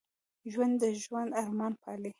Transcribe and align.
ژوندي 0.51 0.77
د 0.81 0.85
ژوند 1.03 1.29
ارمان 1.41 1.73
پالي 1.81 2.09